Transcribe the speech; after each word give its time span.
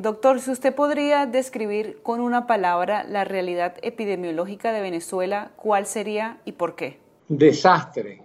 Doctor, 0.00 0.38
si 0.38 0.52
usted 0.52 0.76
podría 0.76 1.26
describir 1.26 1.98
con 2.04 2.20
una 2.20 2.46
palabra 2.46 3.02
la 3.02 3.24
realidad 3.24 3.74
epidemiológica 3.82 4.72
de 4.72 4.80
Venezuela, 4.80 5.50
¿cuál 5.56 5.86
sería 5.86 6.38
y 6.44 6.52
por 6.52 6.76
qué? 6.76 7.00
Desastre, 7.26 8.22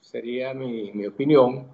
sería 0.00 0.54
mi, 0.54 0.92
mi 0.92 1.06
opinión. 1.08 1.66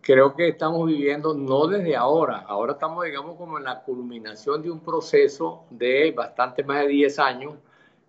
Creo 0.00 0.36
que 0.36 0.46
estamos 0.46 0.86
viviendo 0.86 1.34
no 1.34 1.66
desde 1.66 1.96
ahora, 1.96 2.44
ahora 2.46 2.74
estamos, 2.74 3.04
digamos, 3.04 3.34
como 3.36 3.58
en 3.58 3.64
la 3.64 3.82
culminación 3.82 4.62
de 4.62 4.70
un 4.70 4.78
proceso 4.78 5.64
de 5.68 6.12
bastante 6.12 6.62
más 6.62 6.82
de 6.82 6.88
10 6.88 7.18
años, 7.18 7.54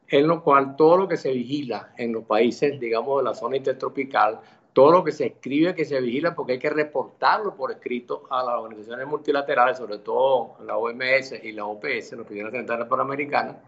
en 0.07 0.27
lo 0.27 0.43
cual 0.43 0.75
todo 0.75 0.97
lo 0.97 1.07
que 1.07 1.17
se 1.17 1.31
vigila 1.31 1.93
en 1.97 2.13
los 2.13 2.25
países, 2.25 2.79
digamos, 2.79 3.17
de 3.17 3.23
la 3.23 3.33
zona 3.33 3.57
intertropical, 3.57 4.39
todo 4.73 4.91
lo 4.91 5.03
que 5.03 5.11
se 5.11 5.27
escribe, 5.27 5.75
que 5.75 5.85
se 5.85 6.01
vigila, 6.01 6.35
porque 6.35 6.53
hay 6.53 6.59
que 6.59 6.69
reportarlo 6.69 7.55
por 7.55 7.71
escrito 7.71 8.23
a 8.29 8.43
las 8.43 8.55
organizaciones 8.55 9.07
multilaterales, 9.07 9.77
sobre 9.77 9.99
todo 9.99 10.57
la 10.65 10.77
OMS 10.77 11.43
y 11.43 11.51
la 11.51 11.65
OPS, 11.65 12.13
la 12.13 12.23
Oficina 12.23 12.51
Central 12.51 12.87
Panamericana, 12.87 13.61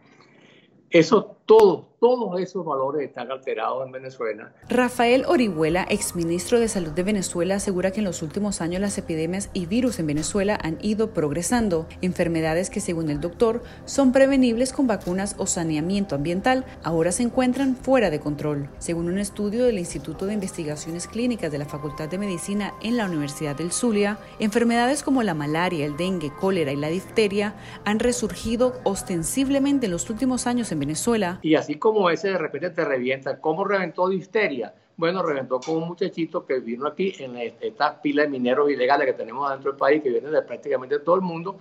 eso, 0.89 1.37
todos, 1.45 1.85
todos 2.05 2.39
esos 2.39 2.63
valores 2.63 3.01
están 3.01 3.31
alterados 3.31 3.83
en 3.83 3.91
Venezuela. 3.91 4.53
Rafael 4.69 5.25
Orihuela, 5.27 5.87
exministro 5.89 6.59
de 6.59 6.67
Salud 6.67 6.91
de 6.91 7.01
Venezuela, 7.01 7.55
asegura 7.55 7.89
que 7.89 8.01
en 8.01 8.05
los 8.05 8.21
últimos 8.21 8.61
años 8.61 8.79
las 8.79 8.99
epidemias 8.99 9.49
y 9.53 9.65
virus 9.65 9.97
en 9.97 10.05
Venezuela 10.05 10.59
han 10.61 10.77
ido 10.83 11.15
progresando. 11.15 11.87
Enfermedades 12.03 12.69
que, 12.69 12.79
según 12.79 13.09
el 13.09 13.21
doctor, 13.21 13.63
son 13.85 14.11
prevenibles 14.11 14.71
con 14.71 14.85
vacunas 14.85 15.35
o 15.39 15.47
saneamiento 15.47 16.13
ambiental, 16.13 16.65
ahora 16.83 17.11
se 17.11 17.23
encuentran 17.23 17.75
fuera 17.75 18.11
de 18.11 18.19
control. 18.19 18.69
Según 18.77 19.07
un 19.07 19.17
estudio 19.17 19.65
del 19.65 19.79
Instituto 19.79 20.27
de 20.27 20.35
Investigaciones 20.35 21.07
Clínicas 21.07 21.51
de 21.51 21.57
la 21.57 21.65
Facultad 21.65 22.07
de 22.07 22.19
Medicina 22.19 22.75
en 22.83 22.97
la 22.97 23.07
Universidad 23.07 23.55
del 23.55 23.71
Zulia, 23.71 24.19
enfermedades 24.37 25.01
como 25.01 25.23
la 25.23 25.33
malaria, 25.33 25.87
el 25.87 25.97
dengue, 25.97 26.31
cólera 26.39 26.71
y 26.71 26.75
la 26.75 26.89
difteria 26.89 27.55
han 27.83 27.97
resurgido 27.97 28.79
ostensiblemente 28.83 29.87
en 29.87 29.91
los 29.91 30.07
últimos 30.11 30.45
años 30.45 30.71
en 30.71 30.81
Venezuela. 30.81 31.39
Y 31.41 31.55
así 31.55 31.79
como 31.79 31.94
ese 32.09 32.29
de 32.29 32.37
repente 32.37 32.69
te 32.69 32.85
revienta, 32.85 33.39
¿cómo 33.39 33.63
reventó 33.65 34.07
difteria? 34.09 34.73
Bueno, 34.97 35.23
reventó 35.23 35.59
con 35.59 35.77
un 35.77 35.87
muchachito 35.89 36.45
que 36.45 36.59
vino 36.59 36.87
aquí 36.87 37.13
en 37.19 37.37
esta 37.37 38.01
pila 38.01 38.23
de 38.23 38.29
mineros 38.29 38.69
ilegales 38.69 39.07
que 39.07 39.13
tenemos 39.13 39.49
dentro 39.49 39.71
del 39.71 39.79
país, 39.79 40.01
que 40.01 40.09
vienen 40.09 40.31
de 40.31 40.41
prácticamente 40.41 40.99
todo 40.99 41.15
el 41.15 41.21
mundo, 41.21 41.57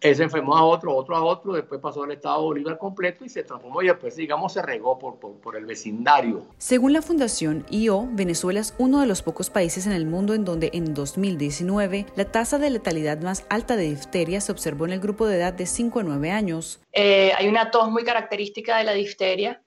se 0.00 0.22
enfermó 0.22 0.56
a 0.56 0.64
otro, 0.64 0.94
otro 0.94 1.16
a 1.16 1.24
otro, 1.24 1.52
después 1.52 1.80
pasó 1.80 2.04
al 2.04 2.12
Estado 2.12 2.42
Bolívar 2.42 2.78
completo 2.78 3.24
y 3.24 3.28
se 3.28 3.42
transformó 3.42 3.82
y 3.82 3.88
después, 3.88 4.14
digamos, 4.16 4.52
se 4.52 4.62
regó 4.62 4.98
por, 4.98 5.16
por, 5.16 5.32
por, 5.40 5.56
el 5.56 5.66
vecindario. 5.66 6.46
Según 6.58 6.92
la 6.92 7.02
Fundación 7.02 7.66
IO, 7.70 8.08
Venezuela 8.12 8.60
es 8.60 8.74
uno 8.78 9.00
de 9.00 9.06
los 9.06 9.22
pocos 9.22 9.50
países 9.50 9.86
en 9.86 9.92
el 9.92 10.06
mundo 10.06 10.34
en 10.34 10.44
donde 10.44 10.70
en 10.72 10.94
2019 10.94 12.06
la 12.14 12.24
tasa 12.26 12.58
de 12.58 12.70
letalidad 12.70 13.20
más 13.20 13.44
alta 13.50 13.76
de 13.76 13.84
difteria 13.84 14.40
se 14.40 14.52
observó 14.52 14.84
en 14.86 14.92
el 14.92 15.00
grupo 15.00 15.26
de 15.26 15.36
edad 15.36 15.52
de 15.52 15.66
5 15.66 16.00
a 16.00 16.02
9 16.04 16.30
años. 16.30 16.80
Eh, 16.92 17.32
hay 17.36 17.48
una 17.48 17.70
tos 17.70 17.90
muy 17.90 18.04
característica 18.04 18.78
de 18.78 18.84
la 18.84 18.92
difteria 18.92 19.62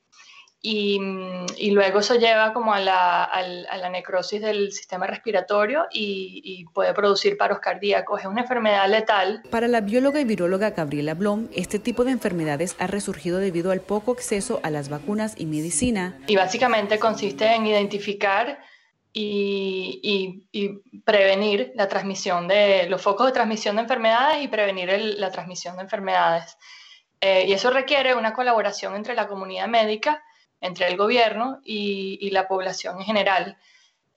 y, 0.64 1.00
y, 1.58 1.72
luego 1.72 2.00
eso 2.00 2.16
lleva 2.16 2.54
como 2.54 2.72
a 2.72 2.80
la, 2.80 3.23
a 3.23 3.42
la, 3.42 3.90
necrosis 3.90 4.40
del 4.40 4.72
sistema 4.72 5.08
respiratorio 5.08 5.88
y, 5.92 6.42
y, 6.44 6.66
puede 6.66 6.94
producir 6.94 7.36
paros 7.36 7.59
cardíacos. 7.59 8.20
Es 8.20 8.28
una 8.28 8.42
enfermedad 8.42 8.88
letal. 8.88 9.42
Para 9.50 9.67
la 9.67 9.82
bióloga 9.82 10.20
y 10.20 10.23
viróloga 10.23 10.70
Gabriela 10.70 11.16
Blom, 11.16 11.48
este 11.56 11.80
tipo 11.80 12.04
de 12.04 12.12
enfermedades 12.12 12.76
ha 12.78 12.86
resurgido 12.86 13.39
debido 13.39 13.72
al 13.72 13.82
poco 13.82 14.12
acceso 14.12 14.59
a 14.62 14.70
las 14.70 14.89
vacunas 14.89 15.34
y 15.36 15.48
medicina. 15.48 16.20
Y 16.28 16.36
básicamente 16.36 17.00
consiste 17.00 17.56
en 17.56 17.66
identificar 17.66 18.59
y, 19.14 20.48
prevenir 21.04 21.72
la 21.76 21.88
transmisión 21.88 22.48
de 22.48 22.88
los 22.88 23.02
focos 23.02 23.26
de 23.26 23.32
transmisión 23.34 23.78
de 23.78 23.82
enfermedades 23.82 24.44
y 24.44 24.48
prevenir 24.48 24.92
la 25.17 25.32
transmisión 25.32 25.76
de 25.78 25.84
enfermedades. 25.84 26.56
Eh, 27.20 27.45
y 27.48 27.54
eso 27.54 27.72
requiere 27.72 28.14
una 28.14 28.34
colaboración 28.34 28.95
entre 28.95 29.16
la 29.16 29.28
comunidad 29.28 29.67
médica 29.67 30.23
entre 30.62 30.88
el 30.88 30.95
gobierno 30.95 31.59
y, 31.64 32.30
la 32.31 32.48
población 32.48 32.99
en 32.99 33.05
general. 33.05 33.58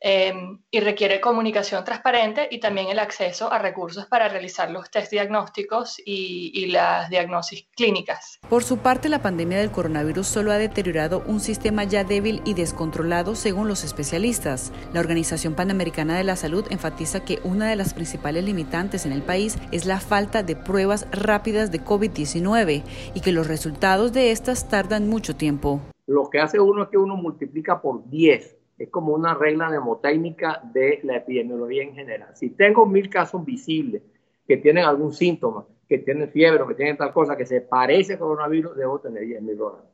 Em, 0.07 0.61
y 0.71 0.81
requiere 0.81 1.19
comunicación 1.19 1.83
transparente 1.83 2.47
y 2.51 2.61
también 2.61 2.89
el 2.89 2.99
acceso 2.99 3.51
a 3.51 3.59
recursos 3.59 4.05
para 4.05 4.29
realizar 4.29 4.71
los 4.71 4.91
test 4.91 5.11
diagnósticos 5.11 5.99
y, 6.05 6.51
y, 6.53 6.67
las 6.67 7.09
diagnosis 7.09 7.67
clínicas. 7.75 8.39
Por 8.51 8.63
su 8.65 8.77
parte, 8.77 9.09
la 9.09 9.23
pandemia 9.23 9.57
del 9.57 9.71
coronavirus 9.71 10.27
solo 10.27 10.53
ha 10.53 10.59
deteriorado 10.59 11.25
un 11.27 11.41
sistema 11.41 11.85
ya 11.85 12.05
débil 12.05 12.43
y 12.45 12.53
descontrolado 12.53 13.35
según 13.35 13.67
los 13.67 13.83
especialistas. 13.83 14.73
La 14.93 15.01
Organización 15.01 15.55
Panamericana 15.55 16.19
de 16.19 16.25
la 16.25 16.37
Salud 16.37 16.67
enfatiza 16.69 17.25
que 17.25 17.41
una 17.43 17.71
de 17.71 17.77
las 17.77 17.95
principales 17.95 18.45
limitantes 18.45 19.07
en 19.07 19.13
el 19.13 19.23
país 19.23 19.57
es 19.73 19.87
la 19.87 20.01
falta 20.01 20.43
de 20.43 20.55
pruebas 20.55 21.07
rápidas 21.13 21.73
de 21.73 21.83
COVID-19 21.83 22.83
y 23.15 23.21
que 23.23 23.33
los 23.33 23.47
resultados 23.47 24.13
de 24.13 24.33
estas 24.33 24.69
tardan 24.69 25.09
mucho 25.09 25.35
tiempo 25.35 25.81
lo 26.07 26.29
que 26.31 26.41
hace 26.41 26.61
uno 26.61 26.83
es 26.85 26.89
que 26.89 26.99
uno 26.99 27.17
multiplica 27.17 27.81
por 27.81 28.09
10. 28.09 28.57
Es 28.79 28.91
como 28.91 29.15
una 29.15 29.35
regla 29.35 29.69
mnemotécnica 29.69 30.61
de 30.73 31.01
la 31.05 31.17
epidemiología 31.17 31.83
en 31.85 31.95
general. 31.95 32.35
Si 32.35 32.51
tengo 32.51 32.87
mil 32.87 33.09
casos 33.09 33.45
visibles 33.45 34.03
que 34.47 34.57
tienen 34.57 34.85
algún 34.85 35.13
síntoma, 35.13 35.65
que 35.89 35.99
tienen 35.99 36.31
fiebre 36.31 36.63
o 36.63 36.67
que 36.67 36.75
tienen 36.75 36.97
tal 36.97 37.13
cosa 37.13 37.37
que 37.37 37.47
se 37.47 37.61
parece 37.61 38.15
a 38.15 38.19
coronavirus, 38.19 38.77
debo 38.77 38.99
tener 38.99 39.25
10 39.25 39.43
mil 39.43 39.57
dólares. 39.57 39.87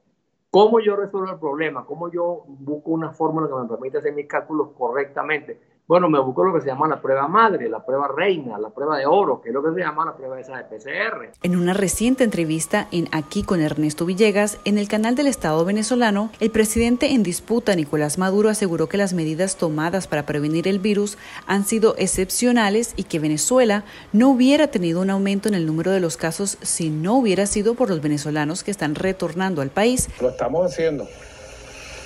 ¿Cómo 0.51 0.81
yo 0.81 0.97
resuelvo 0.97 1.31
el 1.31 1.39
problema? 1.39 1.85
¿Cómo 1.85 2.11
yo 2.11 2.45
busco 2.49 2.91
una 2.91 3.13
fórmula 3.13 3.49
que 3.49 3.55
me 3.55 3.69
permita 3.69 3.99
hacer 3.99 4.13
mis 4.13 4.27
cálculos 4.27 4.71
correctamente? 4.77 5.61
Bueno, 5.91 6.09
me 6.09 6.21
busco 6.21 6.45
lo 6.45 6.55
que 6.55 6.61
se 6.61 6.69
llama 6.69 6.87
la 6.87 7.03
prueba 7.03 7.27
madre, 7.27 7.69
la 7.69 7.85
prueba 7.85 8.07
reina, 8.07 8.57
la 8.61 8.71
prueba 8.71 8.97
de 8.97 9.07
oro, 9.07 9.41
que 9.41 9.49
es 9.49 9.53
lo 9.53 9.61
que 9.61 9.75
se 9.75 9.81
llama 9.81 10.05
la 10.05 10.15
prueba 10.15 10.39
esa 10.39 10.57
de 10.57 10.63
PCR. 10.63 11.33
En 11.43 11.57
una 11.57 11.75
reciente 11.75 12.23
entrevista 12.23 12.87
en 12.93 13.09
Aquí 13.11 13.43
con 13.43 13.61
Ernesto 13.61 14.07
Villegas, 14.07 14.59
en 14.65 14.79
el 14.79 14.87
canal 14.87 15.17
del 15.17 15.27
Estado 15.27 15.65
venezolano, 15.65 16.31
el 16.39 16.53
presidente 16.53 17.11
en 17.11 17.25
disputa, 17.25 17.75
Nicolás 17.75 18.19
Maduro, 18.19 18.51
aseguró 18.51 18.89
que 18.89 18.99
las 18.99 19.15
medidas 19.15 19.57
tomadas 19.57 20.07
para 20.07 20.27
prevenir 20.27 20.69
el 20.69 20.79
virus 20.79 21.19
han 21.49 21.65
sido 21.65 21.97
excepcionales 21.99 22.93
y 22.95 23.03
que 23.03 23.19
Venezuela 23.19 23.83
no 24.13 24.29
hubiera 24.29 24.69
tenido 24.69 25.01
un 25.01 25.11
aumento 25.11 25.49
en 25.49 25.57
el 25.57 25.67
número 25.67 25.91
de 25.91 25.99
los 25.99 26.17
casos 26.17 26.57
si 26.63 26.89
no 26.89 27.17
hubiera 27.17 27.47
sido 27.47 27.75
por 27.75 27.89
los 27.89 28.01
venezolanos 28.01 28.63
que 28.63 28.71
están 28.71 28.95
retornando 28.95 29.61
al 29.61 29.71
país. 29.71 30.09
Lo 30.21 30.29
estamos 30.29 30.71
haciendo 30.71 31.09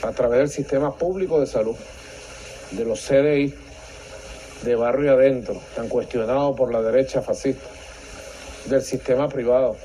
a 0.02 0.10
través 0.12 0.38
del 0.38 0.48
sistema 0.48 0.94
público 0.94 1.38
de 1.38 1.46
salud, 1.46 1.76
de 2.70 2.84
los 2.86 3.06
CDI 3.06 3.54
de 4.64 4.74
barrio 4.74 5.12
adentro, 5.12 5.60
tan 5.74 5.88
cuestionado 5.88 6.54
por 6.54 6.72
la 6.72 6.82
derecha 6.82 7.22
fascista, 7.22 7.68
del 8.66 8.82
sistema 8.82 9.28
privado, 9.28 9.76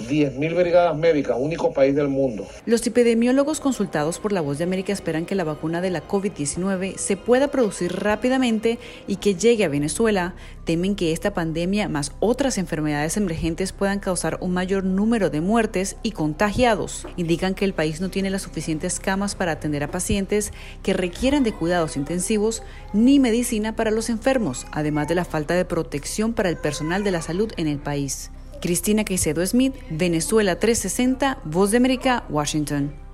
10.000 0.00 0.54
brigadas 0.54 0.96
médicas, 0.96 1.36
único 1.38 1.72
país 1.72 1.94
del 1.94 2.08
mundo. 2.08 2.46
Los 2.66 2.86
epidemiólogos 2.86 3.60
consultados 3.60 4.18
por 4.18 4.32
La 4.32 4.40
Voz 4.40 4.58
de 4.58 4.64
América 4.64 4.92
esperan 4.92 5.26
que 5.26 5.34
la 5.34 5.44
vacuna 5.44 5.80
de 5.80 5.90
la 5.90 6.06
COVID-19 6.06 6.96
se 6.96 7.16
pueda 7.16 7.48
producir 7.48 7.92
rápidamente 7.92 8.78
y 9.06 9.16
que 9.16 9.34
llegue 9.34 9.64
a 9.64 9.68
Venezuela. 9.68 10.34
Temen 10.64 10.96
que 10.96 11.12
esta 11.12 11.34
pandemia 11.34 11.88
más 11.88 12.12
otras 12.20 12.58
enfermedades 12.58 13.16
emergentes 13.16 13.72
puedan 13.72 14.00
causar 14.00 14.38
un 14.40 14.52
mayor 14.52 14.84
número 14.84 15.30
de 15.30 15.40
muertes 15.40 15.96
y 16.02 16.12
contagiados. 16.12 17.06
Indican 17.16 17.54
que 17.54 17.64
el 17.64 17.74
país 17.74 18.00
no 18.00 18.10
tiene 18.10 18.30
las 18.30 18.42
suficientes 18.42 19.00
camas 19.00 19.34
para 19.34 19.52
atender 19.52 19.82
a 19.84 19.90
pacientes 19.90 20.52
que 20.82 20.92
requieran 20.92 21.44
de 21.44 21.52
cuidados 21.52 21.96
intensivos 21.96 22.62
ni 22.92 23.18
medicina 23.18 23.76
para 23.76 23.90
los 23.90 24.10
enfermos, 24.10 24.66
además 24.72 25.08
de 25.08 25.14
la 25.14 25.24
falta 25.24 25.54
de 25.54 25.64
protección 25.64 26.32
para 26.32 26.48
el 26.48 26.56
personal 26.56 27.04
de 27.04 27.10
la 27.10 27.22
salud 27.22 27.52
en 27.56 27.68
el 27.68 27.78
país. 27.78 28.30
Cristina 28.60 29.04
Caicedo 29.04 29.42
Smith, 29.42 29.74
Venezuela 29.90 30.56
360, 30.56 31.38
Voz 31.44 31.70
de 31.70 31.76
América, 31.76 32.24
Washington. 32.28 33.05